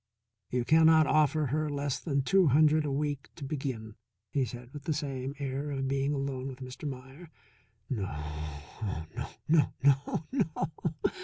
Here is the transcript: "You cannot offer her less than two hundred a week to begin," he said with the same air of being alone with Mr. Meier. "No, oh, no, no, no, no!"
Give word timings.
"You 0.49 0.65
cannot 0.65 1.05
offer 1.05 1.45
her 1.45 1.69
less 1.69 1.99
than 1.99 2.23
two 2.23 2.47
hundred 2.47 2.85
a 2.85 2.91
week 2.91 3.29
to 3.35 3.43
begin," 3.43 3.93
he 4.31 4.45
said 4.45 4.73
with 4.73 4.85
the 4.85 4.93
same 4.95 5.35
air 5.37 5.69
of 5.69 5.87
being 5.87 6.11
alone 6.11 6.47
with 6.47 6.57
Mr. 6.59 6.89
Meier. 6.89 7.29
"No, 7.87 8.07
oh, 8.09 9.05
no, 9.15 9.29
no, 9.47 9.73
no, 9.83 10.25
no!" 10.31 10.71